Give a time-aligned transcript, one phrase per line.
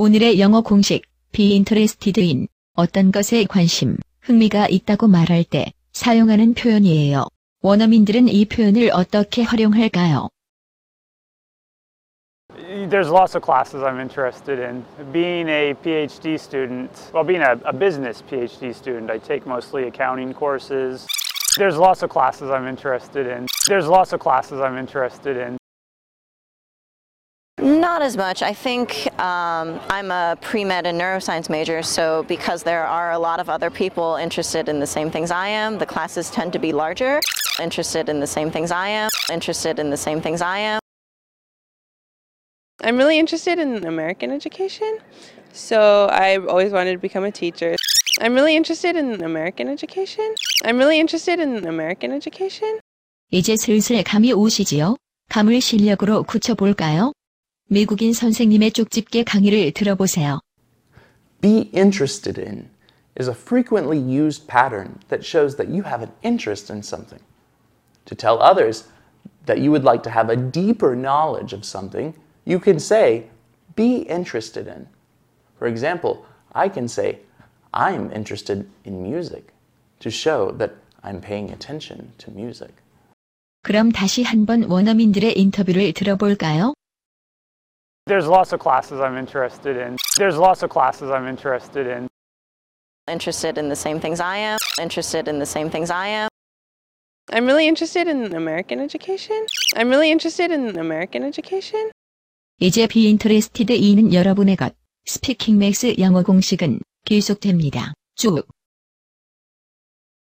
[0.00, 1.02] 오늘의 영어 공식
[1.32, 7.26] be interested in 어떤 것에 관심, 흥미가 있다고 말할 때 사용하는 표현이에요.
[7.62, 10.28] 원어민들은 이 표현을 어떻게 활용할까요?
[12.88, 14.84] There's lots of classes I'm interested in.
[15.10, 20.32] Being a PhD student, well, being a, a business PhD student, I take mostly accounting
[20.32, 21.08] courses.
[21.58, 23.48] There's lots of classes I'm interested in.
[23.66, 25.57] There's lots of classes I'm interested in.
[27.97, 28.43] Not as much.
[28.43, 33.17] I think um, I'm a pre med and neuroscience major, so because there are a
[33.17, 36.59] lot of other people interested in the same things I am, the classes tend to
[36.59, 37.19] be larger.
[37.59, 40.79] Interested in the same things I am, interested in the same things I am.
[42.83, 44.99] I'm really interested in American education,
[45.51, 47.75] so I always wanted to become a teacher.
[48.21, 50.35] I'm really interested in American education.
[50.63, 52.79] I'm really interested in American education.
[53.31, 54.95] 이제 슬슬 감이 오시지요?
[55.29, 57.13] 감을 실력으로 굳혀볼까요?
[57.73, 60.39] 미국인 선생님의 쪽집게 강의를 들어보세요.
[61.41, 62.69] Be interested in
[63.19, 67.19] is a frequently used pattern that shows that you have an interest in something.
[68.05, 68.85] To tell others
[69.47, 72.13] that you would like to have a deeper knowledge of something,
[72.45, 73.25] you can say,
[73.75, 74.85] be interested in.
[75.57, 77.25] For example, I can say,
[77.73, 79.49] I'm interested in music
[80.01, 82.69] to show that I'm paying attention to music.
[83.63, 86.75] 그럼 다시 한번 원어민들의 인터뷰를 들어볼까요?
[88.07, 89.97] There's lots of classes I'm interested in.
[90.17, 92.07] There's lots of classes I'm interested in.
[93.07, 96.29] Interested in the same things I am, interested in the same things I am.
[97.31, 99.45] I'm really interested in American education.
[99.75, 101.91] I'm really interested in American education.
[102.59, 104.75] 이제 be interested in은 여러분의 것.
[105.05, 107.93] 스피킹 맥스 영어 공식은 계속됩니다.
[108.15, 108.45] 쭉